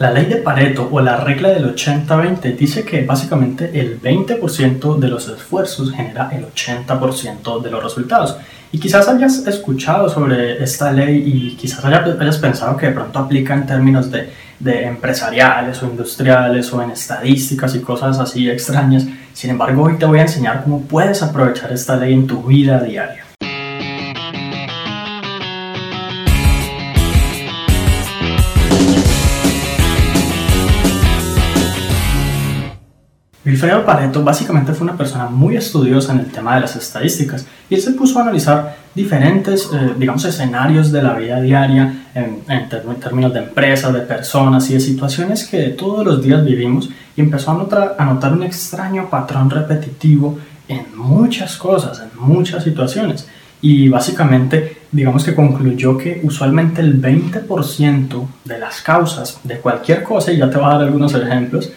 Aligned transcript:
La 0.00 0.10
ley 0.10 0.24
de 0.24 0.36
Pareto 0.36 0.88
o 0.90 0.98
la 1.02 1.18
regla 1.18 1.50
del 1.50 1.74
80-20 1.74 2.56
dice 2.56 2.84
que 2.86 3.04
básicamente 3.04 3.78
el 3.78 4.00
20% 4.00 4.98
de 4.98 5.08
los 5.08 5.28
esfuerzos 5.28 5.92
genera 5.92 6.30
el 6.32 6.46
80% 6.46 7.60
de 7.60 7.70
los 7.70 7.84
resultados. 7.84 8.38
Y 8.72 8.80
quizás 8.80 9.08
hayas 9.08 9.46
escuchado 9.46 10.08
sobre 10.08 10.64
esta 10.64 10.90
ley 10.90 11.22
y 11.26 11.54
quizás 11.54 11.84
hayas 11.84 12.38
pensado 12.38 12.78
que 12.78 12.86
de 12.86 12.92
pronto 12.92 13.18
aplica 13.18 13.52
en 13.52 13.66
términos 13.66 14.10
de, 14.10 14.32
de 14.58 14.86
empresariales 14.86 15.82
o 15.82 15.86
industriales 15.86 16.72
o 16.72 16.80
en 16.80 16.92
estadísticas 16.92 17.74
y 17.74 17.80
cosas 17.80 18.18
así 18.18 18.48
extrañas. 18.48 19.04
Sin 19.34 19.50
embargo, 19.50 19.82
hoy 19.82 19.98
te 19.98 20.06
voy 20.06 20.20
a 20.20 20.22
enseñar 20.22 20.62
cómo 20.62 20.80
puedes 20.80 21.22
aprovechar 21.22 21.72
esta 21.72 21.96
ley 21.96 22.14
en 22.14 22.26
tu 22.26 22.42
vida 22.44 22.80
diaria. 22.80 23.29
Wilfredo 33.50 33.84
Pareto 33.84 34.22
básicamente 34.22 34.72
fue 34.74 34.84
una 34.84 34.96
persona 34.96 35.26
muy 35.26 35.56
estudiosa 35.56 36.12
en 36.12 36.20
el 36.20 36.26
tema 36.26 36.54
de 36.54 36.60
las 36.60 36.76
estadísticas 36.76 37.44
y 37.68 37.74
él 37.74 37.80
se 37.80 37.90
puso 37.92 38.18
a 38.18 38.22
analizar 38.22 38.76
diferentes, 38.94 39.68
eh, 39.74 39.94
digamos, 39.98 40.24
escenarios 40.24 40.92
de 40.92 41.02
la 41.02 41.14
vida 41.14 41.40
diaria 41.40 42.06
en, 42.14 42.68
términos 43.00 43.34
de 43.34 43.40
empresas, 43.40 43.92
de 43.92 44.00
personas 44.02 44.70
y 44.70 44.74
de 44.74 44.80
situaciones 44.80 45.48
que 45.48 45.70
todos 45.70 46.06
los 46.06 46.22
días 46.22 46.44
vivimos 46.44 46.90
y 47.16 47.20
empezó 47.20 47.50
a 47.50 47.54
notar, 47.54 47.96
a 47.98 48.04
notar 48.04 48.32
un 48.32 48.44
extraño 48.44 49.10
patrón 49.10 49.50
repetitivo 49.50 50.38
en 50.68 50.86
muchas 50.96 51.56
cosas, 51.56 52.00
en 52.00 52.20
muchas 52.20 52.62
situaciones. 52.62 53.26
Y 53.60 53.88
básicamente, 53.88 54.82
digamos 54.92 55.24
que 55.24 55.34
concluyó 55.34 55.98
que 55.98 56.20
usualmente 56.22 56.80
el 56.82 57.02
20% 57.02 58.28
de 58.44 58.58
las 58.58 58.80
causas 58.80 59.40
de 59.42 59.56
cualquier 59.56 60.04
cosa, 60.04 60.30
y 60.30 60.38
ya 60.38 60.48
te 60.48 60.56
voy 60.56 60.66
a 60.66 60.74
dar 60.74 60.82
algunos 60.82 61.12
ejemplos, 61.14 61.72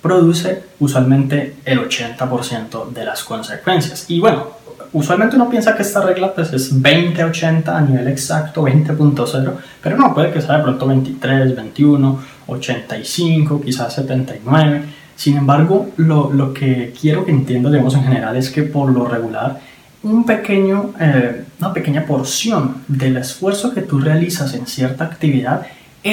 produce 0.00 0.62
usualmente 0.78 1.56
el 1.64 1.80
80% 1.80 2.90
de 2.90 3.04
las 3.04 3.24
consecuencias. 3.24 4.06
Y 4.08 4.20
bueno, 4.20 4.46
usualmente 4.92 5.36
uno 5.36 5.50
piensa 5.50 5.76
que 5.76 5.82
esta 5.82 6.00
regla 6.02 6.34
pues 6.34 6.52
es 6.52 6.74
20-80 6.80 7.68
a 7.68 7.80
nivel 7.80 8.08
exacto, 8.08 8.62
20.0, 8.62 9.52
pero 9.82 9.96
no, 9.96 10.14
puede 10.14 10.30
que 10.30 10.40
sea 10.40 10.58
de 10.58 10.62
pronto 10.62 10.86
23, 10.86 11.56
21, 11.56 12.20
85, 12.46 13.60
quizás 13.60 13.94
79. 13.94 14.82
Sin 15.16 15.36
embargo, 15.36 15.90
lo, 15.96 16.32
lo 16.32 16.54
que 16.54 16.94
quiero 16.98 17.24
que 17.24 17.32
entiendas, 17.32 17.72
digamos, 17.72 17.94
en 17.94 18.04
general 18.04 18.36
es 18.36 18.50
que 18.50 18.62
por 18.62 18.90
lo 18.92 19.04
regular, 19.04 19.58
un 20.04 20.24
pequeño, 20.24 20.92
eh, 21.00 21.44
una 21.58 21.72
pequeña 21.72 22.06
porción 22.06 22.82
del 22.86 23.16
esfuerzo 23.16 23.74
que 23.74 23.82
tú 23.82 23.98
realizas 23.98 24.54
en 24.54 24.66
cierta 24.66 25.04
actividad 25.04 25.66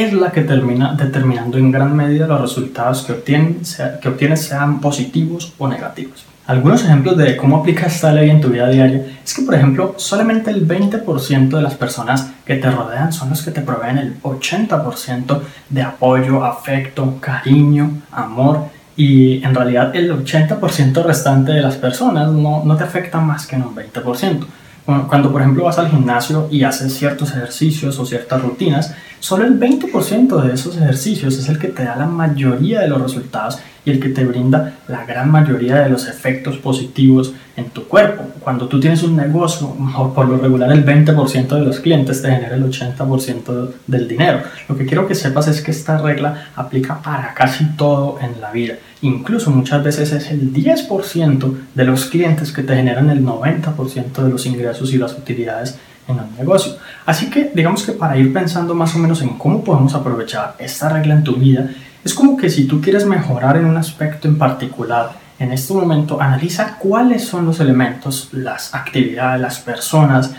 es 0.04 0.14
la 0.14 0.32
que 0.32 0.42
termina 0.42 0.94
determinando 0.94 1.58
en 1.58 1.72
gran 1.72 1.96
medida 1.96 2.28
los 2.28 2.42
resultados 2.42 3.04
que, 3.04 3.14
obtienen, 3.14 3.62
que 4.02 4.10
obtienes, 4.10 4.44
sean 4.44 4.82
positivos 4.82 5.54
o 5.58 5.68
negativos. 5.68 6.26
Algunos 6.48 6.84
ejemplos 6.84 7.18
de 7.18 7.36
cómo 7.38 7.58
aplica 7.58 7.88
esta 7.88 8.14
ley 8.14 8.30
en 8.30 8.40
tu 8.40 8.50
vida 8.50 8.70
diaria 8.70 9.04
es 9.24 9.34
que, 9.34 9.42
por 9.42 9.56
ejemplo, 9.56 9.96
solamente 9.98 10.52
el 10.52 10.68
20% 10.68 11.50
de 11.50 11.62
las 11.62 11.74
personas 11.74 12.32
que 12.46 12.58
te 12.58 12.70
rodean 12.70 13.12
son 13.12 13.32
los 13.32 13.42
que 13.42 13.50
te 13.50 13.62
proveen 13.62 13.98
el 13.98 14.22
80% 14.22 15.42
de 15.72 15.82
apoyo, 15.82 16.46
afecto, 16.46 17.18
cariño, 17.20 18.02
amor 18.12 18.66
y 18.96 19.44
en 19.44 19.56
realidad 19.56 19.96
el 19.96 20.12
80% 20.12 21.04
restante 21.04 21.52
de 21.52 21.62
las 21.62 21.78
personas 21.78 22.32
no, 22.32 22.64
no 22.64 22.78
te 22.78 22.84
afectan 22.84 23.26
más 23.26 23.48
que 23.48 23.56
en 23.56 23.64
un 23.64 23.76
20%. 23.76 24.46
Cuando, 24.86 25.32
por 25.32 25.42
ejemplo, 25.42 25.64
vas 25.64 25.80
al 25.80 25.90
gimnasio 25.90 26.48
y 26.52 26.64
haces 26.64 26.94
ciertos 26.94 27.32
ejercicios 27.32 27.98
o 27.98 28.06
ciertas 28.06 28.40
rutinas, 28.42 28.94
solo 29.20 29.44
el 29.44 29.60
20% 29.60 30.44
de 30.44 30.54
esos 30.54 30.78
ejercicios 30.78 31.38
es 31.40 31.50
el 31.50 31.58
que 31.58 31.70
te 31.70 31.84
da 31.84 31.96
la 31.96 32.06
mayoría 32.06 32.82
de 32.82 32.88
los 32.88 33.02
resultados 33.02 33.58
y 33.86 33.92
el 33.92 34.00
que 34.00 34.10
te 34.10 34.26
brinda 34.26 34.80
la 34.88 35.06
gran 35.06 35.32
mayoría 35.32 35.80
de 35.80 35.90
los 35.90 36.08
efectos 36.08 36.58
positivos 36.58 37.34
en 37.56 37.70
tu 37.70 37.88
cuerpo. 37.88 38.24
Cuando 38.42 38.68
tú 38.68 38.80
tienes 38.80 39.04
un 39.04 39.16
negocio, 39.16 39.74
por 40.14 40.28
lo 40.28 40.38
regular 40.38 40.72
el 40.72 40.86
20% 40.86 41.48
de 41.48 41.62
los 41.62 41.80
clientes 41.80 42.22
te 42.22 42.30
genera 42.30 42.56
el 42.56 42.66
80% 42.66 43.70
del 43.88 44.08
dinero. 44.08 44.40
Lo 44.68 44.76
que 44.76 44.86
quiero 44.86 45.08
que 45.08 45.16
sepas 45.16 45.48
es 45.48 45.62
que 45.62 45.72
esta 45.72 45.98
regla 45.98 46.50
aplica 46.56 47.02
para 47.02 47.34
casi 47.34 47.66
todo 47.78 48.18
en 48.22 48.42
la 48.42 48.52
vida. 48.52 48.76
Incluso 49.02 49.52
muchas 49.52 49.84
veces 49.84 50.12
es 50.12 50.32
el 50.32 50.52
10% 50.52 51.56
de 51.76 51.86
los 51.86 52.06
clientes 52.06 52.52
que 52.52 52.64
te 52.64 52.76
generan 52.76 53.10
el 53.10 53.24
90% 53.24 54.24
de 54.24 54.30
los 54.30 54.46
ingresos 54.46 54.94
y 54.94 54.98
las 54.98 55.14
utilidades 55.14 55.78
en 56.08 56.20
un 56.20 56.36
negocio. 56.38 56.74
Así 57.06 57.30
que 57.30 57.52
digamos 57.54 57.84
que 57.84 57.92
para 57.92 58.18
ir 58.18 58.32
pensando 58.34 58.76
más 58.76 58.96
o 58.96 59.00
menos 59.00 59.22
en 59.22 59.38
cómo 59.38 59.64
podemos 59.64 59.94
aprovechar 59.96 60.56
esta 60.60 60.90
regla 60.90 61.16
en 61.16 61.24
tu 61.24 61.36
vida, 61.36 61.70
es 62.06 62.14
como 62.14 62.38
que 62.38 62.52
si 62.52 62.66
tú 62.66 62.80
quieres 62.80 63.04
mejorar 63.08 63.58
en 63.58 63.66
un 63.66 63.78
aspecto 63.78 64.28
en 64.28 64.38
particular, 64.38 65.14
en 65.40 65.52
este 65.52 65.74
momento 65.74 66.22
analiza 66.22 66.78
cuáles 66.78 67.26
son 67.26 67.48
los 67.48 67.60
elementos, 67.60 68.30
las 68.32 68.76
actividades, 68.76 69.42
las 69.42 69.58
personas, 69.58 70.32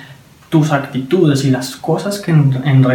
tus 0.48 0.70
actitudes 0.70 1.44
y 1.44 1.50
las 1.50 1.74
cosas 1.74 2.20
que 2.20 2.30
en, 2.30 2.52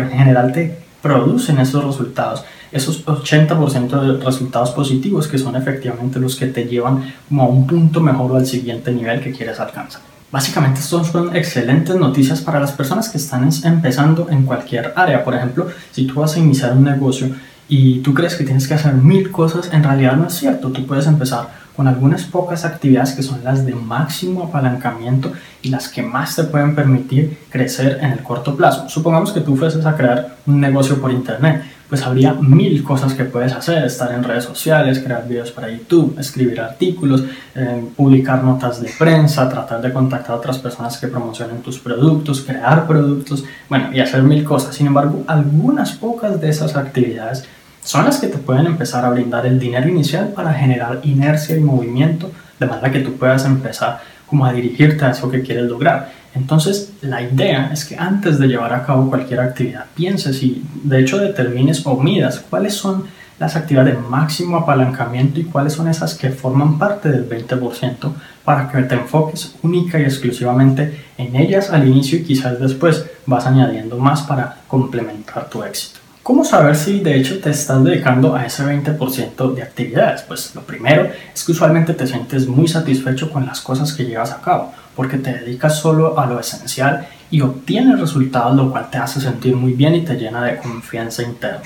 general 0.10 0.54
te 0.54 0.80
producen 1.02 1.60
esos 1.60 1.84
resultados, 1.84 2.46
esos 2.72 3.06
80% 3.06 3.90
de 3.90 4.24
resultados 4.24 4.72
positivos 4.72 5.28
que 5.28 5.38
son 5.38 5.58
efectivamente 5.58 6.18
los 6.22 6.38
que 6.38 6.48
te 6.48 6.64
llevan 6.64 7.14
a 7.30 7.44
un 7.44 7.68
punto 7.68 8.00
mejor 8.00 8.32
o 8.32 8.36
al 8.38 8.46
siguiente 8.46 8.94
nivel 8.94 9.20
que 9.20 9.34
quieres 9.34 9.60
alcanzar. 9.60 10.02
Básicamente, 10.32 10.80
estos 10.80 11.08
son 11.08 11.36
excelentes 11.36 11.98
noticias 11.98 12.40
para 12.40 12.62
las 12.62 12.72
personas 12.72 13.10
que 13.10 13.18
están 13.18 13.50
empezando 13.66 14.30
en 14.30 14.44
cualquier 14.44 14.94
área. 14.96 15.26
Por 15.26 15.36
ejemplo, 15.36 15.68
si 15.92 16.08
tú 16.08 16.22
vas 16.22 16.38
a 16.38 16.40
iniciar 16.40 16.72
un 16.72 16.86
negocio 16.86 17.36
y 17.74 18.00
tú 18.00 18.14
crees 18.14 18.36
que 18.36 18.44
tienes 18.44 18.68
que 18.68 18.74
hacer 18.74 18.94
mil 18.96 19.32
cosas, 19.32 19.70
en 19.72 19.82
realidad 19.82 20.18
no 20.18 20.28
es 20.28 20.34
cierto. 20.34 20.74
Tú 20.74 20.86
puedes 20.86 21.08
empezar 21.08 21.48
con 21.74 21.88
algunas 21.88 22.26
pocas 22.26 22.66
actividades 22.66 23.14
que 23.14 23.24
son 23.24 23.46
las 23.46 23.66
de 23.66 23.74
máximo 23.74 24.44
apalancamiento 24.44 25.32
y 25.62 25.70
las 25.70 25.88
que 25.88 26.02
más 26.02 26.36
te 26.36 26.44
pueden 26.44 26.76
permitir 26.76 27.38
crecer 27.50 28.00
en 28.02 28.12
el 28.12 28.20
corto 28.20 28.58
plazo. 28.58 28.90
Supongamos 28.90 29.32
que 29.32 29.40
tú 29.40 29.56
fueses 29.56 29.86
a 29.86 29.96
crear 29.96 30.36
un 30.48 30.60
negocio 30.60 31.00
por 31.00 31.14
internet, 31.14 31.64
pues 31.88 32.02
habría 32.02 32.34
mil 32.34 32.84
cosas 32.84 33.14
que 33.14 33.24
puedes 33.24 33.54
hacer, 33.54 33.86
estar 33.86 34.12
en 34.12 34.26
redes 34.26 34.44
sociales, 34.44 35.00
crear 35.00 35.26
videos 35.26 35.52
para 35.52 35.70
YouTube, 35.70 36.20
escribir 36.20 36.60
artículos, 36.60 37.24
eh, 37.56 37.86
publicar 37.96 38.44
notas 38.44 38.82
de 38.82 38.92
prensa, 39.00 39.48
tratar 39.48 39.82
de 39.82 39.94
contactar 39.94 40.36
a 40.36 40.40
otras 40.40 40.58
personas 40.58 40.98
que 40.98 41.08
promocionen 41.08 41.62
tus 41.62 41.80
productos, 41.80 42.42
crear 42.42 42.86
productos, 42.86 43.46
bueno, 43.70 43.94
y 43.94 44.02
hacer 44.02 44.24
mil 44.24 44.44
cosas. 44.44 44.76
Sin 44.76 44.88
embargo, 44.88 45.24
algunas 45.26 45.94
pocas 45.94 46.42
de 46.42 46.50
esas 46.50 46.76
actividades 46.76 47.46
son 47.84 48.06
las 48.06 48.18
que 48.18 48.28
te 48.28 48.38
pueden 48.38 48.66
empezar 48.68 49.04
a 49.06 49.10
brindar 49.10 49.46
el 49.46 49.60
dinero 49.60 49.88
inicial 49.88 50.30
para 50.30 50.54
generar 50.54 51.00
inercia 51.04 51.58
y 51.58 51.62
movimiento, 51.62 52.32
de 52.60 52.68
manera 52.68 52.92
que 52.92 53.00
tú 53.00 53.14
puedas 53.14 53.46
empezar 53.46 54.02
como 54.28 54.46
a 54.46 54.54
dirigirte 54.54 55.04
a 55.04 55.12
eso 55.12 55.30
que 55.30 55.42
quieres 55.42 55.66
lograr. 55.66 56.12
Entonces, 56.34 56.94
la 57.02 57.22
idea 57.22 57.70
es 57.74 57.84
que 57.84 57.98
antes 57.98 58.40
de 58.40 58.48
llevar 58.48 58.74
a 58.74 58.86
cabo 58.86 59.10
cualquier 59.10 59.42
actividad, 59.42 59.86
pienses 59.96 60.42
y 60.44 60.64
de 60.84 61.02
hecho 61.02 61.18
determines 61.18 61.86
o 61.86 61.98
midas 61.98 62.40
cuáles 62.50 62.74
son 62.74 63.06
las 63.40 63.56
actividades 63.56 63.96
de 63.96 64.02
máximo 64.08 64.58
apalancamiento 64.58 65.40
y 65.40 65.46
cuáles 65.46 65.74
son 65.74 65.90
esas 65.90 66.14
que 66.14 66.30
forman 66.30 66.78
parte 66.78 67.10
del 67.10 67.28
20% 67.28 68.14
para 68.46 68.72
que 68.72 68.84
te 68.84 68.96
enfoques 68.96 69.56
única 69.64 70.00
y 70.00 70.04
exclusivamente 70.04 71.06
en 71.18 71.36
ellas 71.36 71.72
al 71.72 71.88
inicio 71.88 72.20
y 72.20 72.24
quizás 72.24 72.60
después 72.60 73.06
vas 73.26 73.48
añadiendo 73.48 73.98
más 73.98 74.22
para 74.22 74.58
complementar 74.68 75.50
tu 75.50 75.64
éxito. 75.64 76.00
¿Cómo 76.32 76.46
saber 76.46 76.78
si 76.78 77.02
de 77.02 77.18
hecho 77.18 77.42
te 77.42 77.50
estás 77.50 77.84
dedicando 77.84 78.34
a 78.34 78.46
ese 78.46 78.64
20% 78.64 79.54
de 79.54 79.64
actividades? 79.64 80.22
Pues 80.22 80.56
lo 80.56 80.62
primero 80.62 81.10
es 81.36 81.44
que 81.44 81.52
usualmente 81.52 81.94
te 81.94 82.08
sientes 82.08 82.48
muy 82.48 82.70
satisfecho 82.70 83.30
con 83.30 83.46
las 83.46 83.60
cosas 83.60 83.92
que 83.92 84.06
llevas 84.06 84.32
a 84.32 84.40
cabo, 84.40 84.72
porque 84.96 85.18
te 85.18 85.34
dedicas 85.34 85.78
solo 85.78 86.18
a 86.18 86.26
lo 86.28 86.40
esencial 86.40 87.06
y 87.30 87.42
obtienes 87.42 88.00
resultados, 88.00 88.56
lo 88.56 88.72
cual 88.72 88.90
te 88.90 88.98
hace 88.98 89.20
sentir 89.20 89.58
muy 89.58 89.74
bien 89.74 89.94
y 89.94 90.06
te 90.06 90.16
llena 90.16 90.46
de 90.46 90.56
confianza 90.56 91.22
interna. 91.22 91.60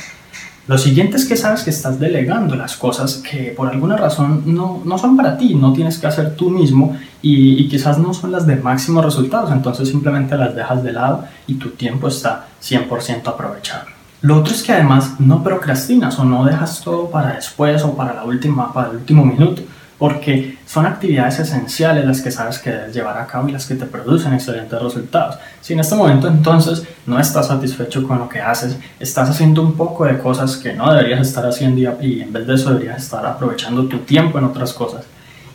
Lo 0.65 0.79
siguiente 0.79 1.17
es 1.17 1.25
que 1.25 1.37
sabes 1.37 1.61
que 1.61 1.69
estás 1.69 1.99
delegando 1.99 2.55
las 2.55 2.75
cosas 2.75 3.17
que 3.17 3.53
por 3.55 3.69
alguna 3.69 3.97
razón 3.97 4.41
no, 4.47 4.81
no 4.83 4.97
son 4.97 5.15
para 5.15 5.37
ti, 5.37 5.53
no 5.53 5.73
tienes 5.73 5.99
que 5.99 6.07
hacer 6.07 6.35
tú 6.35 6.49
mismo 6.49 6.97
y, 7.21 7.61
y, 7.61 7.69
quizás 7.69 7.99
no 7.99 8.15
son 8.15 8.31
las 8.31 8.47
de 8.47 8.55
máximo 8.55 9.03
resultados, 9.03 9.51
entonces 9.51 9.89
simplemente 9.89 10.35
las 10.35 10.55
dejas 10.55 10.81
de 10.81 10.91
lado 10.91 11.23
y 11.45 11.53
tu 11.53 11.69
tiempo 11.69 12.07
está 12.07 12.47
100% 12.63 13.27
aprovechado. 13.27 13.94
Lo 14.21 14.39
otro 14.39 14.53
es 14.53 14.63
que 14.63 14.73
además 14.73 15.19
no 15.19 15.43
procrastinas 15.43 16.17
o 16.19 16.23
no 16.23 16.45
dejas 16.45 16.81
todo 16.81 17.09
para 17.09 17.35
después 17.35 17.83
o 17.83 17.95
para, 17.95 18.13
la 18.13 18.23
última, 18.23 18.73
para 18.73 18.89
el 18.89 18.97
último 18.97 19.25
minuto, 19.25 19.61
porque 19.97 20.57
son 20.65 20.85
actividades 20.85 21.39
esenciales 21.39 22.05
las 22.05 22.21
que 22.21 22.31
sabes 22.31 22.59
que 22.59 22.71
debes 22.71 22.93
llevar 22.93 23.17
a 23.17 23.27
cabo 23.27 23.47
y 23.47 23.51
las 23.51 23.65
que 23.65 23.75
te 23.75 23.85
producen 23.85 24.33
excelentes 24.33 24.81
resultados. 24.81 25.37
Si 25.61 25.73
en 25.73 25.79
este 25.79 25.95
momento 25.95 26.27
entonces 26.27 26.83
no 27.05 27.19
estás 27.19 27.47
satisfecho 27.47 28.05
con 28.07 28.19
lo 28.19 28.27
que 28.27 28.41
haces, 28.41 28.77
estás 28.99 29.29
haciendo 29.29 29.61
un 29.61 29.73
poco 29.73 30.05
de 30.05 30.17
cosas 30.17 30.57
que 30.57 30.73
no 30.73 30.91
deberías 30.93 31.21
estar 31.21 31.45
haciendo 31.45 31.95
y, 32.01 32.21
en 32.21 32.33
vez 32.33 32.47
de 32.47 32.55
eso 32.55 32.71
deberías 32.71 33.03
estar 33.03 33.25
aprovechando 33.25 33.85
tu 33.85 33.99
tiempo 33.99 34.37
en 34.37 34.45
otras 34.45 34.73
cosas. 34.73 35.05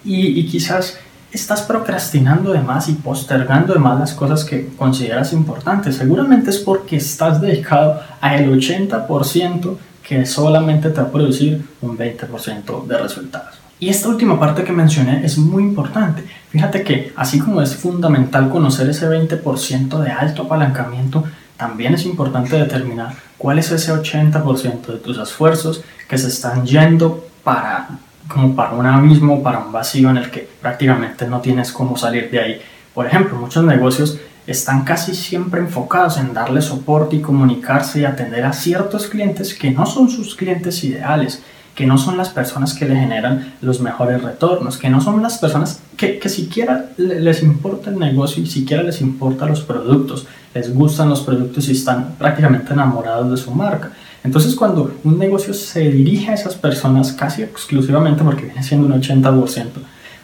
Y, 0.04 0.40
y 0.40 0.46
quizás 0.46 0.98
estás 1.32 1.62
procrastinando 1.62 2.52
de 2.52 2.60
más 2.60 2.88
y 2.88 2.94
postergando 2.94 3.74
de 3.74 3.78
más 3.78 3.98
las 3.98 4.12
cosas 4.14 4.44
que 4.44 4.68
consideras 4.76 5.32
importantes. 5.32 5.96
Seguramente 5.96 6.50
es 6.50 6.58
porque 6.58 6.96
estás 6.96 7.40
dedicado 7.40 8.00
a 8.20 8.36
el 8.36 8.50
80% 8.50 9.76
que 10.02 10.26
solamente 10.26 10.90
te 10.90 11.00
va 11.00 11.08
a 11.08 11.12
producir 11.12 11.64
un 11.80 11.96
20% 11.96 12.86
de 12.86 12.98
resultados. 12.98 13.60
Y 13.78 13.88
esta 13.88 14.08
última 14.08 14.38
parte 14.38 14.64
que 14.64 14.72
mencioné 14.72 15.24
es 15.24 15.38
muy 15.38 15.62
importante. 15.62 16.24
Fíjate 16.50 16.82
que 16.82 17.12
así 17.16 17.38
como 17.38 17.62
es 17.62 17.74
fundamental 17.76 18.50
conocer 18.50 18.90
ese 18.90 19.08
20% 19.08 19.98
de 20.00 20.10
alto 20.10 20.42
apalancamiento, 20.42 21.24
también 21.56 21.94
es 21.94 22.04
importante 22.04 22.56
determinar 22.56 23.14
cuál 23.38 23.58
es 23.58 23.70
ese 23.70 23.92
80% 23.92 24.86
de 24.86 24.98
tus 24.98 25.18
esfuerzos 25.18 25.82
que 26.08 26.18
se 26.18 26.28
están 26.28 26.66
yendo 26.66 27.26
para 27.44 27.88
como 28.32 28.54
para 28.54 28.72
un 28.72 28.86
abismo, 28.86 29.42
para 29.42 29.58
un 29.58 29.72
vacío 29.72 30.08
en 30.10 30.16
el 30.16 30.30
que 30.30 30.48
prácticamente 30.62 31.26
no 31.26 31.40
tienes 31.40 31.72
cómo 31.72 31.96
salir 31.96 32.30
de 32.30 32.40
ahí. 32.40 32.62
Por 32.94 33.06
ejemplo, 33.06 33.36
muchos 33.36 33.64
negocios 33.64 34.18
están 34.46 34.84
casi 34.84 35.14
siempre 35.14 35.60
enfocados 35.60 36.18
en 36.18 36.32
darle 36.32 36.62
soporte 36.62 37.16
y 37.16 37.20
comunicarse 37.20 38.00
y 38.00 38.04
atender 38.04 38.44
a 38.44 38.52
ciertos 38.52 39.06
clientes 39.06 39.54
que 39.54 39.70
no 39.70 39.84
son 39.84 40.08
sus 40.08 40.34
clientes 40.34 40.82
ideales 40.84 41.42
que 41.80 41.86
no 41.86 41.96
son 41.96 42.18
las 42.18 42.28
personas 42.28 42.74
que 42.74 42.84
le 42.84 42.94
generan 42.94 43.54
los 43.62 43.80
mejores 43.80 44.22
retornos, 44.22 44.76
que 44.76 44.90
no 44.90 45.00
son 45.00 45.22
las 45.22 45.38
personas 45.38 45.80
que, 45.96 46.18
que 46.18 46.28
siquiera 46.28 46.90
les 46.98 47.42
importa 47.42 47.88
el 47.88 47.98
negocio 47.98 48.42
y 48.42 48.46
siquiera 48.46 48.82
les 48.82 49.00
importa 49.00 49.46
los 49.46 49.62
productos, 49.62 50.26
les 50.52 50.74
gustan 50.74 51.08
los 51.08 51.22
productos 51.22 51.70
y 51.70 51.72
están 51.72 52.16
prácticamente 52.18 52.74
enamorados 52.74 53.30
de 53.30 53.38
su 53.38 53.50
marca. 53.52 53.92
Entonces 54.22 54.54
cuando 54.54 54.92
un 55.04 55.18
negocio 55.18 55.54
se 55.54 55.88
dirige 55.88 56.30
a 56.30 56.34
esas 56.34 56.54
personas 56.54 57.14
casi 57.14 57.42
exclusivamente, 57.42 58.22
porque 58.24 58.44
viene 58.44 58.62
siendo 58.62 58.86
un 58.86 59.00
80%, 59.00 59.64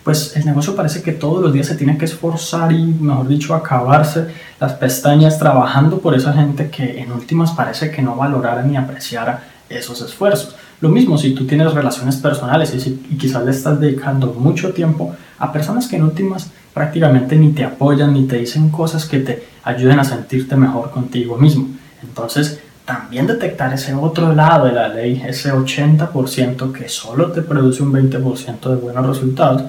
pues 0.05 0.37
el 0.37 0.45
negocio 0.45 0.77
parece 0.77 1.01
que 1.01 1.13
todos 1.13 1.43
los 1.43 1.55
días 1.55 1.69
se 1.69 1.77
tiene 1.77 1.97
que 1.97 2.05
esforzar 2.05 2.71
y, 2.71 2.85
mejor 2.85 3.29
dicho, 3.29 3.55
acabarse 3.55 4.27
las 4.61 4.75
pestañas 4.75 5.39
trabajando 5.39 6.01
por 6.01 6.15
esa 6.15 6.35
gente 6.35 6.69
que 6.69 7.01
en 7.01 7.13
últimas 7.13 7.53
parece 7.53 7.91
que 7.91 8.03
no 8.03 8.15
valorara 8.15 8.63
ni 8.63 8.77
apreciara 8.77 9.43
esos 9.71 10.03
esfuerzos. 10.03 10.55
Lo 10.81 10.89
mismo 10.91 11.17
si 11.17 11.35
tú 11.35 11.47
tienes 11.47 11.73
relaciones 11.73 12.17
personales 12.17 12.75
y, 12.87 13.17
quizás 13.17 13.45
le 13.45 13.51
estás 13.51 13.81
dedicando 13.81 14.35
mucho 14.35 14.73
tiempo 14.73 15.15
a 15.39 15.53
personas 15.53 15.89
que 15.89 15.97
en 15.97 16.03
últimas 16.03 16.51
prácticamente 16.75 17.37
ni 17.37 17.53
te 17.53 17.65
apoyan 17.65 18.13
ni 18.13 18.27
te 18.27 18.37
dicen 18.37 18.69
cosas 18.69 19.07
que 19.07 19.21
te 19.21 19.45
ayuden 19.65 19.99
a 19.99 20.05
sentirte 20.05 20.57
mejor 20.57 20.91
contigo 20.91 21.39
mismo. 21.39 21.69
Entonces, 22.03 22.61
también 22.85 23.27
detectar 23.27 23.73
ese 23.73 23.95
otro 23.95 24.33
lado 24.33 24.67
de 24.67 24.73
la 24.73 24.89
ley, 24.89 25.23
ese 25.27 25.53
80% 25.53 26.73
que 26.73 26.89
solo 26.89 27.33
te 27.33 27.43
produce 27.43 27.83
un 27.83 27.93
20% 27.93 28.69
de 28.69 28.77
buenos 28.77 29.07
resultados, 29.07 29.63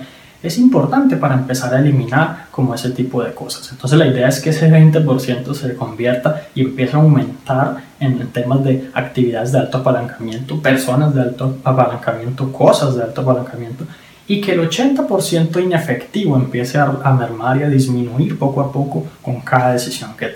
es 0.43 0.57
importante 0.57 1.17
para 1.17 1.35
empezar 1.35 1.73
a 1.73 1.79
eliminar 1.79 2.47
como 2.51 2.73
ese 2.75 2.91
tipo 2.91 3.23
de 3.23 3.33
cosas. 3.33 3.71
Entonces 3.71 3.97
la 3.97 4.07
idea 4.07 4.27
es 4.27 4.39
que 4.39 4.51
ese 4.51 4.69
20% 4.69 5.53
se 5.53 5.75
convierta 5.75 6.43
y 6.53 6.61
empiece 6.61 6.95
a 6.95 6.99
aumentar 6.99 7.77
en 7.99 8.27
temas 8.27 8.63
de 8.63 8.89
actividades 8.93 9.51
de 9.51 9.59
alto 9.59 9.79
apalancamiento, 9.79 10.61
personas 10.61 11.13
de 11.15 11.21
alto 11.21 11.57
apalancamiento, 11.63 12.51
cosas 12.51 12.95
de 12.95 13.03
alto 13.03 13.21
apalancamiento 13.21 13.85
y 14.27 14.41
que 14.41 14.51
el 14.51 14.69
80% 14.69 15.63
inefectivo 15.63 16.35
empiece 16.35 16.77
a, 16.77 16.87
mermar 17.17 17.57
y 17.57 17.63
a 17.63 17.69
disminuir 17.69 18.37
poco 18.37 18.61
a 18.61 18.71
poco 18.71 19.05
con 19.21 19.39
cada 19.41 19.73
decisión 19.73 20.11
que. 20.17 20.27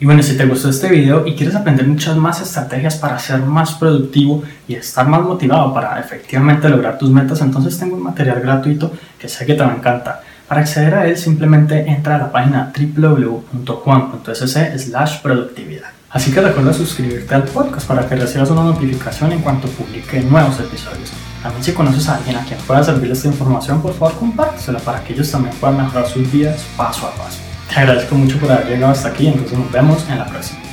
Y 0.00 0.04
bueno, 0.04 0.22
si 0.22 0.36
te 0.36 0.46
gustó 0.46 0.70
este 0.70 0.88
video 0.88 1.26
y 1.26 1.34
quieres 1.34 1.56
aprender 1.56 1.84
muchas 1.86 2.16
más 2.16 2.40
estrategias 2.40 2.96
para 2.96 3.18
ser 3.18 3.40
más 3.40 3.74
productivo 3.74 4.44
y 4.68 4.74
estar 4.74 5.08
más 5.08 5.22
motivado 5.22 5.74
para 5.74 5.98
efectivamente 5.98 6.68
lograr 6.68 6.98
tus 6.98 7.10
metas, 7.10 7.40
entonces 7.40 7.76
tengo 7.76 7.96
un 7.96 8.04
material 8.04 8.40
gratuito 8.40 8.92
que 9.18 9.28
sé 9.28 9.44
que 9.44 9.54
te 9.54 9.62
va 9.62 9.72
a 9.72 9.76
encantar. 9.76 10.22
Para 10.46 10.60
acceder 10.60 10.94
a 10.94 11.06
él 11.06 11.16
simplemente 11.16 11.80
entra 11.90 12.14
a 12.14 12.18
la 12.18 12.32
página 12.32 12.72
www.juan.sc 12.96 14.78
slash 14.78 15.20
productividad. 15.20 15.90
Así 16.10 16.32
que 16.32 16.40
recuerda 16.40 16.72
suscribirte 16.72 17.34
al 17.34 17.42
podcast 17.42 17.86
para 17.86 18.08
que 18.08 18.14
recibas 18.14 18.50
una 18.50 18.62
notificación 18.62 19.32
en 19.32 19.40
cuanto 19.40 19.68
publique 19.68 20.20
nuevos 20.20 20.60
episodios. 20.60 21.10
También 21.42 21.64
si 21.64 21.72
conoces 21.72 22.08
a 22.08 22.16
alguien 22.16 22.36
a 22.36 22.44
quien 22.44 22.58
pueda 22.60 22.84
servirle 22.84 23.14
esta 23.14 23.28
información, 23.28 23.82
por 23.82 23.94
favor 23.94 24.14
compártesela 24.16 24.78
para 24.78 25.02
que 25.02 25.12
ellos 25.12 25.30
también 25.30 25.54
puedan 25.56 25.76
mejorar 25.76 26.06
sus 26.06 26.30
vidas 26.32 26.64
paso 26.76 27.08
a 27.08 27.10
paso. 27.10 27.47
Te 27.68 27.80
agradezco 27.80 28.14
mucho 28.14 28.38
por 28.38 28.50
haber 28.50 28.66
llegado 28.66 28.92
hasta 28.92 29.08
aquí, 29.08 29.26
entonces 29.28 29.58
nos 29.58 29.70
vemos 29.70 30.08
en 30.08 30.18
la 30.18 30.26
próxima. 30.26 30.67